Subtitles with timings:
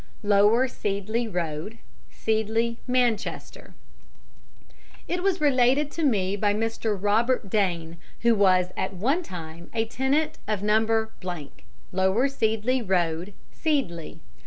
[0.23, 1.77] Lower Seedley Road,
[2.09, 3.73] Seedley, Manchester_
[5.07, 6.97] It was related to me by Mr.
[6.99, 11.09] Robert Dane, who was at one time a tenant of No.
[11.91, 14.21] Lower Seedley Road, Seedley.